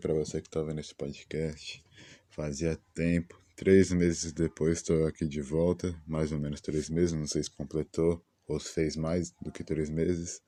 Para 0.00 0.14
você 0.14 0.40
que 0.40 0.48
está 0.48 0.62
vendo 0.62 0.80
esse 0.80 0.94
podcast. 0.94 1.84
Fazia 2.30 2.78
tempo, 2.94 3.38
três 3.54 3.92
meses 3.92 4.32
depois 4.32 4.78
estou 4.78 5.06
aqui 5.06 5.26
de 5.26 5.42
volta, 5.42 5.94
mais 6.06 6.32
ou 6.32 6.38
menos 6.38 6.62
três 6.62 6.88
meses, 6.88 7.12
não 7.12 7.26
sei 7.26 7.42
se 7.42 7.50
completou 7.50 8.24
ou 8.48 8.58
se 8.58 8.72
fez 8.72 8.96
mais 8.96 9.30
do 9.42 9.52
que 9.52 9.62
três 9.62 9.90
meses, 9.90 10.40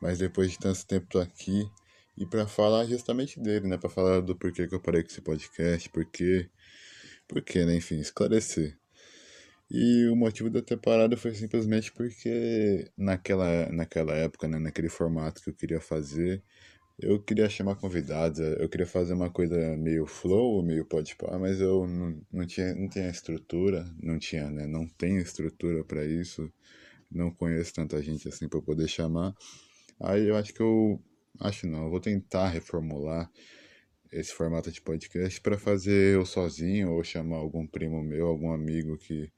mas 0.00 0.18
depois 0.18 0.50
de 0.50 0.58
tanto 0.58 0.84
tempo 0.86 1.04
estou 1.04 1.20
aqui 1.20 1.70
e 2.16 2.26
para 2.26 2.48
falar 2.48 2.86
justamente 2.86 3.40
dele, 3.40 3.68
né? 3.68 3.78
Para 3.78 3.88
falar 3.88 4.20
do 4.20 4.36
porquê 4.36 4.66
que 4.66 4.74
eu 4.74 4.80
parei 4.80 5.02
com 5.02 5.08
esse 5.08 5.20
podcast, 5.20 5.88
porque, 5.90 6.50
porque, 7.28 7.64
né? 7.64 7.76
Enfim, 7.76 8.00
esclarecer. 8.00 8.76
E 9.70 10.06
o 10.08 10.16
motivo 10.16 10.50
de 10.50 10.58
eu 10.58 10.62
ter 10.62 10.76
parado 10.76 11.16
foi 11.16 11.34
simplesmente 11.34 11.92
porque 11.92 12.90
naquela, 12.96 13.70
naquela 13.72 14.14
época, 14.14 14.46
né, 14.46 14.58
naquele 14.58 14.88
formato 14.88 15.42
que 15.42 15.50
eu 15.50 15.54
queria 15.54 15.80
fazer, 15.80 16.42
eu 16.98 17.20
queria 17.22 17.48
chamar 17.48 17.76
convidados, 17.76 18.38
eu 18.38 18.68
queria 18.68 18.86
fazer 18.86 19.14
uma 19.14 19.30
coisa 19.30 19.76
meio 19.76 20.06
flow, 20.06 20.62
meio 20.62 20.84
podpar, 20.84 21.38
mas 21.38 21.60
eu 21.60 21.86
não, 21.86 22.20
não, 22.32 22.46
tinha, 22.46 22.74
não 22.74 22.88
tinha 22.88 23.08
estrutura, 23.10 23.84
não 24.02 24.18
tinha, 24.18 24.50
né? 24.50 24.66
Não 24.66 24.86
tenho 24.86 25.18
estrutura 25.20 25.84
para 25.84 26.04
isso, 26.04 26.52
não 27.10 27.30
conheço 27.30 27.74
tanta 27.74 28.00
gente 28.02 28.28
assim 28.28 28.48
para 28.48 28.62
poder 28.62 28.88
chamar. 28.88 29.34
Aí 30.00 30.28
eu 30.28 30.36
acho 30.36 30.54
que 30.54 30.62
eu, 30.62 31.02
acho 31.40 31.66
não, 31.66 31.84
eu 31.84 31.90
vou 31.90 32.00
tentar 32.00 32.48
reformular 32.48 33.30
esse 34.12 34.32
formato 34.32 34.70
de 34.70 34.80
podcast 34.80 35.40
para 35.40 35.58
fazer 35.58 36.14
eu 36.14 36.24
sozinho 36.24 36.92
ou 36.92 37.02
chamar 37.02 37.36
algum 37.38 37.66
primo 37.66 38.02
meu, 38.02 38.28
algum 38.28 38.52
amigo 38.52 38.96
que 38.98 39.32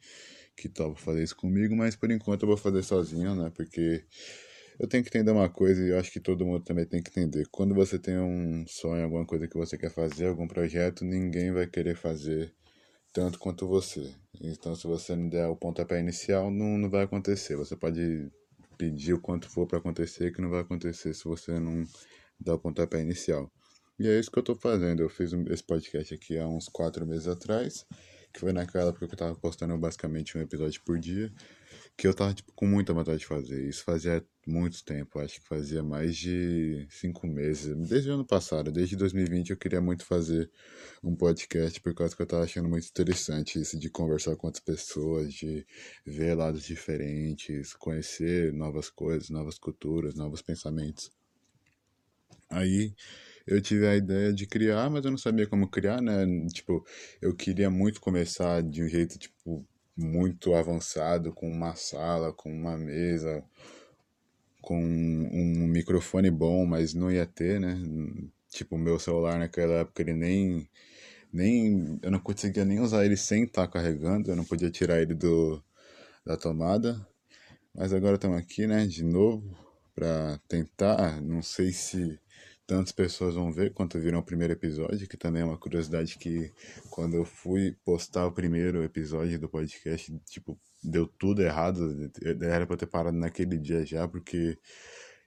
que 0.56 0.68
topa 0.70 0.98
fazer 0.98 1.22
isso 1.22 1.36
comigo, 1.36 1.76
mas 1.76 1.94
por 1.94 2.10
enquanto 2.10 2.42
eu 2.42 2.48
vou 2.48 2.56
fazer 2.56 2.82
sozinho, 2.82 3.34
né? 3.34 3.52
Porque 3.54 4.02
eu 4.78 4.86
tenho 4.86 5.02
que 5.02 5.08
entender 5.08 5.30
uma 5.30 5.48
coisa 5.48 5.82
e 5.82 5.90
eu 5.90 5.98
acho 5.98 6.12
que 6.12 6.20
todo 6.20 6.44
mundo 6.44 6.62
também 6.62 6.86
tem 6.86 7.02
que 7.02 7.10
entender. 7.10 7.46
Quando 7.50 7.74
você 7.74 7.98
tem 7.98 8.18
um 8.18 8.64
sonho, 8.66 9.04
alguma 9.04 9.24
coisa 9.24 9.48
que 9.48 9.56
você 9.56 9.78
quer 9.78 9.90
fazer, 9.90 10.26
algum 10.26 10.46
projeto, 10.46 11.04
ninguém 11.04 11.50
vai 11.52 11.66
querer 11.66 11.96
fazer 11.96 12.52
tanto 13.12 13.38
quanto 13.38 13.66
você. 13.66 14.14
Então, 14.40 14.74
se 14.74 14.86
você 14.86 15.16
não 15.16 15.28
der 15.28 15.46
o 15.46 15.56
pontapé 15.56 15.98
inicial, 15.98 16.50
não, 16.50 16.76
não 16.76 16.90
vai 16.90 17.04
acontecer. 17.04 17.56
Você 17.56 17.74
pode 17.74 18.30
pedir 18.76 19.14
o 19.14 19.20
quanto 19.20 19.48
for 19.48 19.66
para 19.66 19.78
acontecer, 19.78 20.32
que 20.32 20.42
não 20.42 20.50
vai 20.50 20.60
acontecer 20.60 21.14
se 21.14 21.24
você 21.24 21.58
não 21.58 21.86
dar 22.38 22.54
o 22.54 22.58
pontapé 22.58 23.00
inicial. 23.00 23.50
E 23.98 24.06
é 24.06 24.18
isso 24.18 24.30
que 24.30 24.38
eu 24.38 24.42
estou 24.42 24.54
fazendo. 24.54 25.00
Eu 25.00 25.08
fiz 25.08 25.32
esse 25.32 25.62
podcast 25.62 26.12
aqui 26.12 26.38
há 26.38 26.46
uns 26.46 26.68
quatro 26.68 27.06
meses 27.06 27.26
atrás, 27.26 27.86
que 28.34 28.40
foi 28.40 28.52
naquela 28.52 28.90
época 28.90 29.06
que 29.06 29.12
eu 29.12 29.16
estava 29.16 29.34
postando 29.34 29.78
basicamente 29.78 30.36
um 30.36 30.42
episódio 30.42 30.82
por 30.84 30.98
dia 30.98 31.32
que 31.96 32.06
eu 32.06 32.14
tava 32.14 32.34
tipo, 32.34 32.52
com 32.52 32.66
muita 32.66 32.92
vontade 32.92 33.18
de 33.18 33.26
fazer. 33.26 33.68
Isso 33.68 33.82
fazia 33.82 34.24
muito 34.46 34.84
tempo, 34.84 35.18
acho 35.18 35.40
que 35.40 35.48
fazia 35.48 35.82
mais 35.82 36.16
de 36.16 36.86
cinco 36.90 37.26
meses. 37.26 37.74
Desde 37.88 38.10
o 38.10 38.14
ano 38.14 38.26
passado, 38.26 38.70
desde 38.70 38.96
2020, 38.96 39.50
eu 39.50 39.56
queria 39.56 39.80
muito 39.80 40.04
fazer 40.04 40.50
um 41.02 41.16
podcast, 41.16 41.80
por 41.80 41.94
causa 41.94 42.14
que 42.14 42.22
eu 42.22 42.26
tava 42.26 42.44
achando 42.44 42.68
muito 42.68 42.86
interessante 42.86 43.60
isso 43.60 43.78
de 43.78 43.88
conversar 43.90 44.36
com 44.36 44.46
outras 44.46 44.62
pessoas, 44.62 45.32
de 45.32 45.66
ver 46.04 46.34
lados 46.34 46.64
diferentes, 46.64 47.72
conhecer 47.74 48.52
novas 48.52 48.90
coisas, 48.90 49.30
novas 49.30 49.58
culturas, 49.58 50.14
novos 50.14 50.42
pensamentos. 50.42 51.10
Aí 52.50 52.94
eu 53.46 53.60
tive 53.60 53.86
a 53.86 53.96
ideia 53.96 54.32
de 54.32 54.46
criar, 54.46 54.90
mas 54.90 55.04
eu 55.04 55.10
não 55.10 55.18
sabia 55.18 55.46
como 55.46 55.68
criar, 55.70 56.00
né? 56.02 56.26
Tipo, 56.52 56.84
eu 57.22 57.34
queria 57.34 57.70
muito 57.70 58.00
começar 58.00 58.62
de 58.62 58.82
um 58.82 58.88
jeito, 58.88 59.18
tipo, 59.18 59.66
muito 59.96 60.54
avançado, 60.54 61.32
com 61.32 61.50
uma 61.50 61.74
sala, 61.76 62.32
com 62.32 62.52
uma 62.52 62.76
mesa, 62.76 63.42
com 64.60 64.78
um 64.78 65.66
microfone 65.68 66.30
bom, 66.30 66.66
mas 66.66 66.94
não 66.94 67.10
ia 67.10 67.26
ter, 67.26 67.60
né? 67.60 67.76
Tipo, 68.50 68.76
meu 68.78 68.98
celular 68.98 69.38
naquela 69.38 69.74
época 69.80 70.02
ele 70.02 70.12
nem 70.14 70.68
nem 71.32 71.98
eu 72.02 72.10
não 72.10 72.20
conseguia 72.20 72.64
nem 72.64 72.80
usar 72.80 73.04
ele 73.04 73.16
sem 73.16 73.44
estar 73.44 73.68
carregando, 73.68 74.30
eu 74.30 74.36
não 74.36 74.44
podia 74.44 74.70
tirar 74.70 75.00
ele 75.02 75.14
do 75.14 75.62
da 76.24 76.36
tomada. 76.36 77.06
Mas 77.74 77.92
agora 77.92 78.16
estamos 78.16 78.38
aqui, 78.38 78.66
né, 78.66 78.86
de 78.86 79.04
novo 79.04 79.56
para 79.94 80.38
tentar, 80.48 81.22
não 81.22 81.42
sei 81.42 81.72
se 81.72 82.20
tantas 82.66 82.92
pessoas 82.92 83.34
vão 83.34 83.52
ver 83.52 83.72
quanto 83.72 83.98
viram 83.98 84.18
o 84.18 84.22
primeiro 84.22 84.52
episódio, 84.52 85.08
que 85.08 85.16
também 85.16 85.42
é 85.42 85.44
uma 85.44 85.56
curiosidade 85.56 86.18
que 86.18 86.52
quando 86.90 87.14
eu 87.14 87.24
fui 87.24 87.76
postar 87.84 88.26
o 88.26 88.32
primeiro 88.32 88.82
episódio 88.82 89.38
do 89.38 89.48
podcast, 89.48 90.12
tipo, 90.26 90.58
deu 90.82 91.06
tudo 91.06 91.42
errado, 91.42 92.10
era 92.42 92.66
pra 92.66 92.76
ter 92.76 92.86
parado 92.86 93.16
naquele 93.16 93.56
dia 93.56 93.86
já, 93.86 94.08
porque, 94.08 94.58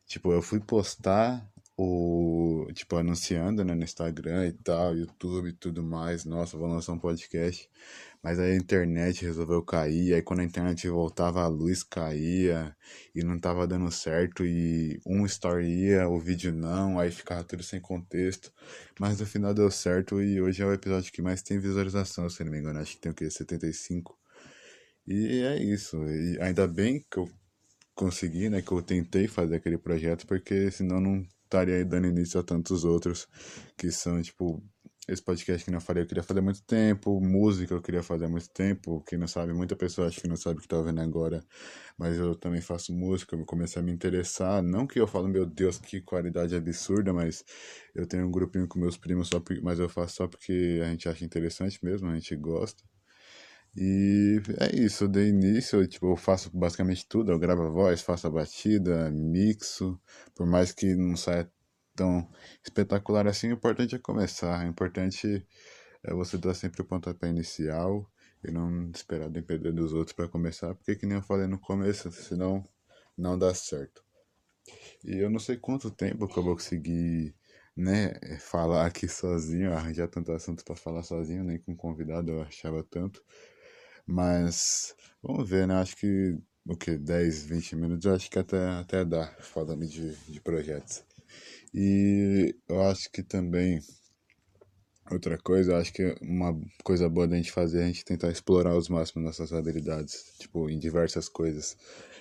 tipo, 0.05 0.33
eu 0.33 0.41
fui 0.41 0.59
postar 0.59 1.49
o, 1.81 2.67
tipo, 2.73 2.97
anunciando, 2.97 3.63
né, 3.63 3.73
no 3.73 3.83
Instagram 3.83 4.47
e 4.47 4.51
tal, 4.51 4.97
YouTube 4.97 5.47
e 5.49 5.53
tudo 5.53 5.81
mais, 5.81 6.25
nossa, 6.25 6.57
vou 6.57 6.67
lançar 6.67 6.91
um 6.91 6.99
podcast, 6.99 7.69
mas 8.21 8.37
aí 8.37 8.51
a 8.51 8.55
internet 8.57 9.23
resolveu 9.23 9.63
cair, 9.63 10.13
aí 10.13 10.21
quando 10.21 10.41
a 10.41 10.43
internet 10.43 10.89
voltava 10.89 11.41
a 11.41 11.47
luz 11.47 11.81
caía 11.81 12.75
e 13.15 13.23
não 13.23 13.39
tava 13.39 13.65
dando 13.65 13.89
certo. 13.91 14.45
E 14.45 14.99
um 15.05 15.25
story 15.25 15.67
ia, 15.85 16.09
o 16.09 16.19
vídeo 16.19 16.51
não, 16.51 16.99
aí 16.99 17.11
ficava 17.11 17.45
tudo 17.45 17.63
sem 17.63 17.79
contexto. 17.79 18.51
Mas 18.99 19.19
no 19.21 19.25
final 19.25 19.53
deu 19.53 19.71
certo 19.71 20.21
e 20.21 20.41
hoje 20.41 20.61
é 20.61 20.65
o 20.65 20.73
episódio 20.73 21.13
que 21.13 21.21
mais 21.21 21.41
tem 21.41 21.59
visualização, 21.59 22.29
se 22.29 22.43
não 22.43 22.51
me 22.51 22.59
engano, 22.59 22.79
acho 22.79 22.95
que 22.95 23.01
tem 23.01 23.11
o 23.11 23.15
que 23.15 23.29
75. 23.29 24.19
E 25.07 25.41
é 25.43 25.63
isso. 25.63 25.97
E 26.05 26.37
ainda 26.41 26.67
bem 26.67 27.05
que 27.09 27.19
eu 27.19 27.29
consegui, 27.95 28.49
né, 28.49 28.61
que 28.61 28.71
eu 28.71 28.81
tentei 28.81 29.27
fazer 29.27 29.55
aquele 29.55 29.77
projeto, 29.77 30.27
porque 30.27 30.69
senão 30.71 30.99
não 31.01 31.25
estaria 31.49 31.83
dando 31.83 32.07
início 32.07 32.39
a 32.39 32.43
tantos 32.43 32.83
outros 32.85 33.27
que 33.75 33.91
são 33.91 34.21
tipo 34.21 34.63
esse 35.07 35.23
podcast 35.23 35.65
que 35.65 35.75
eu 35.75 35.81
falei, 35.81 36.03
eu 36.03 36.07
queria 36.07 36.21
fazer 36.21 36.39
há 36.39 36.43
muito 36.43 36.61
tempo, 36.63 37.19
música 37.19 37.73
eu 37.73 37.81
queria 37.81 38.03
fazer 38.03 38.25
há 38.25 38.29
muito 38.29 38.47
tempo, 38.51 39.03
quem 39.07 39.17
não 39.17 39.27
sabe, 39.27 39.53
muita 39.53 39.75
pessoa 39.75 40.07
acho 40.07 40.21
que 40.21 40.27
não 40.27 40.35
sabe 40.35 40.59
o 40.59 40.61
que 40.61 40.67
tá 40.67 40.79
vendo 40.81 41.01
agora, 41.01 41.43
mas 41.97 42.15
eu 42.17 42.35
também 42.35 42.61
faço 42.61 42.93
música, 42.93 43.35
eu 43.35 43.43
comecei 43.45 43.81
a 43.81 43.85
me 43.85 43.91
interessar, 43.91 44.61
não 44.61 44.85
que 44.85 44.99
eu 44.99 45.07
falo, 45.07 45.27
meu 45.27 45.47
Deus, 45.47 45.79
que 45.79 45.99
qualidade 45.99 46.55
absurda, 46.55 47.11
mas 47.11 47.43
eu 47.95 48.05
tenho 48.05 48.27
um 48.27 48.31
grupinho 48.31 48.67
com 48.67 48.79
meus 48.79 48.97
primos, 48.97 49.29
só 49.29 49.39
por, 49.39 49.59
mas 49.63 49.79
eu 49.79 49.89
faço 49.89 50.17
só 50.17 50.27
porque 50.27 50.79
a 50.83 50.89
gente 50.89 51.09
acha 51.09 51.25
interessante 51.25 51.79
mesmo, 51.83 52.07
a 52.07 52.13
gente 52.13 52.35
gosta. 52.35 52.83
E 53.75 54.41
é 54.59 54.75
isso, 54.75 55.05
eu 55.05 55.07
dei 55.07 55.29
início, 55.29 55.87
tipo, 55.87 56.11
eu 56.11 56.15
faço 56.17 56.49
basicamente 56.55 57.07
tudo, 57.07 57.31
eu 57.31 57.39
gravo 57.39 57.63
a 57.63 57.69
voz, 57.69 58.01
faço 58.01 58.27
a 58.27 58.29
batida, 58.29 59.09
mixo, 59.11 59.99
por 60.35 60.45
mais 60.47 60.71
que 60.71 60.95
não 60.95 61.15
saia 61.15 61.49
tão 61.95 62.29
espetacular 62.63 63.27
assim, 63.27 63.49
o 63.49 63.53
importante 63.53 63.95
é 63.95 63.99
começar. 63.99 64.65
O 64.65 64.69
importante 64.69 65.45
é 66.03 66.13
você 66.13 66.37
dar 66.37 66.53
sempre 66.55 66.81
o 66.81 66.85
pontapé 66.85 67.29
inicial 67.29 68.09
e 68.43 68.51
não 68.51 68.89
esperar 68.91 69.29
depender 69.29 69.71
dos 69.71 69.93
outros 69.93 70.15
para 70.15 70.27
começar, 70.29 70.73
porque 70.75 70.95
que 70.95 71.05
nem 71.05 71.17
eu 71.17 71.23
falei 71.23 71.47
no 71.47 71.59
começo, 71.59 72.11
senão 72.11 72.63
não 73.17 73.37
dá 73.37 73.53
certo. 73.53 74.03
E 75.03 75.17
eu 75.17 75.29
não 75.29 75.39
sei 75.39 75.57
quanto 75.57 75.91
tempo 75.91 76.27
que 76.27 76.37
eu 76.37 76.43
vou 76.43 76.55
conseguir, 76.55 77.35
né, 77.75 78.13
falar 78.39 78.85
aqui 78.85 79.07
sozinho, 79.07 79.73
arranjar 79.73 80.07
tanto 80.07 80.31
assunto 80.31 80.63
para 80.63 80.75
falar 80.75 81.03
sozinho, 81.03 81.43
nem 81.43 81.59
com 81.59 81.75
convidado 81.75 82.31
eu 82.31 82.41
achava 82.41 82.83
tanto. 82.83 83.23
Mas 84.09 84.95
vamos 85.21 85.47
ver, 85.49 85.67
né? 85.67 85.75
Acho 85.75 85.95
que 85.95 86.35
o 86.67 86.75
que 86.75 86.97
10, 86.97 87.43
20 87.45 87.75
minutos, 87.75 88.05
acho 88.07 88.29
que 88.29 88.39
até 88.39 88.57
até 88.79 89.05
dá 89.05 89.27
falando 89.39 89.85
de, 89.87 90.15
de 90.15 90.41
projetos. 90.41 91.03
E 91.73 92.55
eu 92.67 92.81
acho 92.83 93.11
que 93.11 93.23
também 93.23 93.79
outra 95.11 95.37
coisa, 95.37 95.71
eu 95.73 95.77
acho 95.77 95.91
que 95.93 96.15
uma 96.21 96.59
coisa 96.83 97.09
boa 97.09 97.27
da 97.27 97.35
gente 97.35 97.51
fazer 97.51 97.81
é 97.81 97.83
a 97.83 97.87
gente 97.87 98.05
tentar 98.05 98.29
explorar 98.31 98.75
os 98.75 98.89
máximos 98.89 99.25
nossas 99.25 99.51
habilidades, 99.53 100.35
tipo, 100.39 100.69
em 100.69 100.79
diversas 100.79 101.27
coisas. 101.27 101.77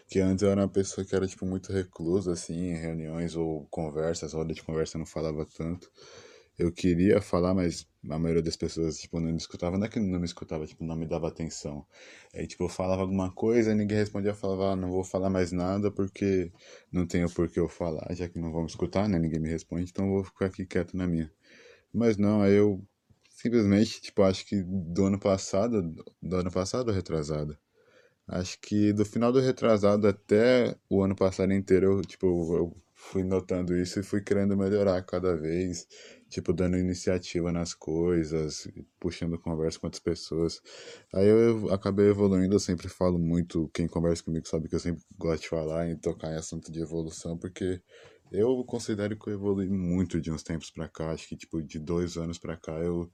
Que 0.09 0.21
antes 0.21 0.43
eu 0.43 0.51
era 0.51 0.63
uma 0.63 0.69
pessoa 0.69 1.05
que 1.07 1.15
era, 1.15 1.27
tipo, 1.27 1.45
muito 1.47 1.73
reclusa, 1.73 2.33
assim, 2.33 2.71
em 2.71 2.77
reuniões 2.77 3.37
ou 3.37 3.67
conversas, 3.71 4.33
roda 4.33 4.55
de 4.55 4.63
conversa 4.63 4.99
não 4.99 5.07
falava 5.07 5.47
tanto. 5.57 5.91
Eu 6.59 6.73
queria 6.73 7.21
falar, 7.21 7.55
mas 7.55 7.87
a 8.11 8.19
maioria 8.19 8.43
das 8.43 8.57
pessoas, 8.57 8.99
tipo, 8.99 9.21
não 9.21 9.31
me 9.31 9.37
escutava. 9.39 9.79
Não 9.79 9.87
é 9.87 9.89
que 9.89 10.01
não 10.01 10.19
me 10.19 10.27
escutava, 10.27 10.67
tipo, 10.67 10.85
não 10.85 10.97
me 10.97 11.07
dava 11.07 11.29
atenção. 11.29 11.87
Aí, 12.35 12.47
tipo, 12.47 12.65
eu 12.65 12.69
falava 12.69 13.03
alguma 13.03 13.31
coisa, 13.33 13.75
ninguém 13.75 13.97
respondia, 13.99 14.33
eu 14.33 14.35
falava, 14.35 14.73
ah, 14.73 14.77
não 14.77 14.91
vou 14.91 15.05
falar 15.05 15.31
mais 15.31 15.53
nada 15.53 15.91
porque 15.91 16.53
não 16.93 17.07
tenho 17.07 17.31
por 17.31 17.49
que 17.49 17.61
eu 17.61 17.69
falar, 17.69 18.13
já 18.15 18.29
que 18.29 18.39
não 18.41 18.51
vão 18.53 18.63
me 18.63 18.69
escutar, 18.69 19.09
né? 19.09 19.19
Ninguém 19.19 19.41
me 19.41 19.49
responde, 19.49 19.91
então 19.91 20.07
eu 20.07 20.13
vou 20.15 20.25
ficar 20.25 20.47
aqui 20.47 20.67
quieto 20.67 20.97
na 20.97 21.07
minha. 21.07 21.33
Mas 21.93 22.17
não, 22.17 22.43
aí 22.43 22.55
eu 22.55 22.83
simplesmente, 23.31 24.01
tipo, 24.03 24.23
acho 24.23 24.47
que 24.47 24.63
do 24.63 25.07
ano 25.07 25.19
passado, 25.21 25.83
do 26.23 26.37
ano 26.37 26.51
passado 26.53 26.93
retrasado? 26.93 27.59
Acho 28.27 28.59
que 28.61 28.93
do 28.93 29.05
final 29.05 29.33
do 29.33 29.41
retrasado 29.41 30.07
até 30.09 30.77
o 30.89 31.03
ano 31.03 31.17
passado 31.17 31.53
inteiro, 31.53 31.87
eu, 31.99 32.03
tipo, 32.03 32.27
eu 32.57 32.77
fui 32.99 33.25
notando 33.25 33.77
isso 33.77 34.01
e 34.01 34.03
fui 34.03 34.21
querendo 34.23 34.57
melhorar 34.57 35.03
cada 35.03 35.37
vez 35.37 35.87
tipo, 36.29 36.53
dando 36.53 36.77
iniciativa 36.77 37.51
nas 37.51 37.73
coisas, 37.73 38.69
puxando 39.01 39.39
conversa 39.39 39.79
com 39.81 39.87
outras 39.87 40.03
pessoas. 40.03 40.61
Aí 41.15 41.27
eu 41.27 41.73
acabei 41.73 42.09
evoluindo, 42.11 42.55
eu 42.55 42.61
sempre 42.61 42.89
falo 42.89 43.19
muito, 43.19 43.71
quem 43.73 43.89
conversa 43.89 44.23
comigo 44.23 44.47
sabe 44.47 44.69
que 44.69 44.75
eu 44.75 44.81
sempre 44.81 45.03
gosto 45.17 45.43
de 45.43 45.49
falar 45.49 45.89
e 45.89 45.97
tocar 45.97 46.31
em 46.33 46.37
assunto 46.37 46.71
de 46.71 46.81
evolução, 46.83 47.39
porque 47.39 47.81
Eu 48.31 48.63
considero 48.65 49.19
que 49.19 49.29
eu 49.31 49.35
evolui 49.35 49.69
muito 49.69 50.21
de 50.21 50.31
uns 50.31 50.43
tempos 50.43 50.71
pra 50.71 50.89
cá. 50.89 51.13
Acho 51.13 51.29
que, 51.29 51.37
tipo, 51.37 51.63
de 51.63 51.79
dois 51.79 52.17
anos 52.19 52.39
pra 52.39 52.57
cá 52.57 52.73
eu 52.75 53.11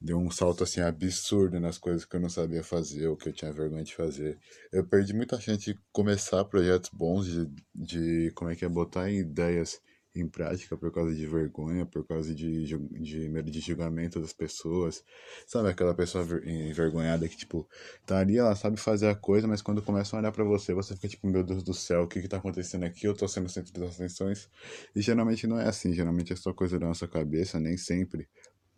dei 0.00 0.14
um 0.14 0.30
salto, 0.30 0.64
assim, 0.64 0.80
absurdo 0.80 1.58
nas 1.60 1.78
coisas 1.78 2.04
que 2.04 2.16
eu 2.16 2.20
não 2.20 2.28
sabia 2.28 2.62
fazer 2.62 3.08
ou 3.08 3.16
que 3.16 3.28
eu 3.28 3.32
tinha 3.32 3.52
vergonha 3.52 3.84
de 3.84 3.94
fazer. 3.94 4.38
Eu 4.72 4.84
perdi 4.86 5.14
muita 5.14 5.40
chance 5.40 5.64
de 5.64 5.78
começar 5.92 6.44
projetos 6.44 6.90
bons, 6.92 7.26
de, 7.26 7.48
de 7.74 8.30
como 8.34 8.50
é 8.50 8.56
que 8.56 8.64
é, 8.64 8.68
botar 8.68 9.10
ideias 9.10 9.80
em 10.14 10.28
prática 10.28 10.76
por 10.76 10.92
causa 10.92 11.12
de 11.14 11.26
vergonha, 11.26 11.84
por 11.84 12.06
causa 12.06 12.32
de, 12.34 12.64
de 12.66 13.28
medo 13.28 13.50
de 13.50 13.60
julgamento 13.60 14.20
das 14.20 14.32
pessoas. 14.32 15.02
Sabe 15.46 15.68
aquela 15.68 15.94
pessoa 15.94 16.22
ver- 16.24 16.46
envergonhada 16.46 17.28
que, 17.28 17.36
tipo, 17.36 17.68
tá 18.06 18.18
ali, 18.20 18.38
ela 18.38 18.54
sabe 18.54 18.76
fazer 18.76 19.08
a 19.08 19.14
coisa, 19.14 19.46
mas 19.48 19.62
quando 19.62 19.82
começam 19.82 20.18
a 20.18 20.22
olhar 20.22 20.32
pra 20.32 20.44
você, 20.44 20.72
você 20.74 20.94
fica 20.94 21.08
tipo, 21.08 21.26
meu 21.26 21.42
Deus 21.42 21.62
do 21.62 21.74
céu, 21.74 22.02
o 22.04 22.08
que 22.08 22.20
que 22.22 22.28
tá 22.28 22.36
acontecendo 22.36 22.84
aqui? 22.84 23.06
Eu 23.06 23.14
tô 23.14 23.26
sendo 23.26 23.48
centro 23.48 23.72
das 23.80 23.94
atenções. 23.96 24.48
E 24.94 25.00
geralmente 25.00 25.46
não 25.46 25.58
é 25.58 25.68
assim, 25.68 25.92
geralmente 25.92 26.32
é 26.32 26.36
só 26.36 26.52
coisa 26.52 26.78
da 26.78 26.86
nossa 26.86 27.06
cabeça, 27.08 27.58
nem 27.60 27.76
sempre. 27.76 28.28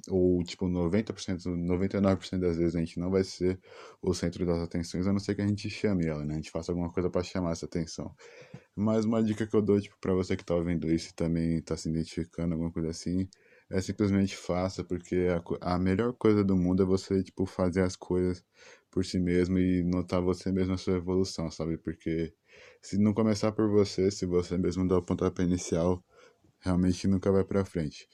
Ou, 0.08 0.42
tipo, 0.44 0.68
90%, 0.68 1.48
99% 1.56 2.40
das 2.42 2.56
vezes 2.56 2.76
a 2.76 2.78
gente 2.80 2.98
não 3.00 3.10
vai 3.10 3.24
ser 3.24 3.58
o 4.00 4.14
centro 4.14 4.46
das 4.46 4.58
atenções, 4.60 5.06
a 5.06 5.12
não 5.12 5.18
ser 5.18 5.34
que 5.34 5.42
a 5.42 5.46
gente 5.46 5.68
chame 5.70 6.06
ela, 6.06 6.24
né? 6.24 6.34
A 6.34 6.36
gente 6.36 6.50
faça 6.50 6.72
alguma 6.72 6.90
coisa 6.92 7.10
pra 7.10 7.22
chamar 7.22 7.52
essa 7.52 7.66
atenção. 7.66 8.14
Mas 8.74 9.04
uma 9.04 9.22
dica 9.22 9.46
que 9.46 9.54
eu 9.56 9.62
dou, 9.62 9.80
tipo, 9.80 9.96
pra 10.00 10.12
você 10.14 10.36
que 10.36 10.44
tá 10.44 10.54
ouvindo 10.54 10.90
isso 10.90 11.10
e 11.10 11.14
também 11.14 11.60
tá 11.62 11.76
se 11.76 11.88
identificando, 11.88 12.54
alguma 12.54 12.70
coisa 12.72 12.90
assim, 12.90 13.28
é 13.70 13.80
simplesmente 13.80 14.36
faça, 14.36 14.84
porque 14.84 15.26
a, 15.62 15.74
a 15.74 15.78
melhor 15.78 16.12
coisa 16.14 16.44
do 16.44 16.56
mundo 16.56 16.82
é 16.82 16.86
você, 16.86 17.22
tipo, 17.22 17.46
fazer 17.46 17.82
as 17.82 17.96
coisas 17.96 18.44
por 18.90 19.04
si 19.04 19.18
mesmo 19.18 19.58
e 19.58 19.82
notar 19.84 20.20
você 20.22 20.52
mesmo 20.52 20.74
a 20.74 20.78
sua 20.78 20.96
evolução, 20.96 21.50
sabe? 21.50 21.76
Porque 21.78 22.32
se 22.82 22.98
não 22.98 23.12
começar 23.14 23.52
por 23.52 23.68
você, 23.70 24.10
se 24.10 24.26
você 24.26 24.56
mesmo 24.58 24.86
dar 24.86 24.98
o 24.98 25.02
pontapé 25.02 25.42
inicial, 25.42 26.02
realmente 26.60 27.06
nunca 27.08 27.30
vai 27.32 27.44
pra 27.44 27.64
frente. 27.64 28.08